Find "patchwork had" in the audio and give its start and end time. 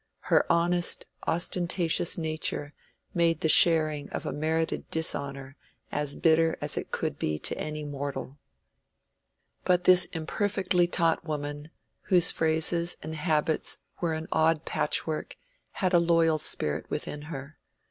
14.65-15.93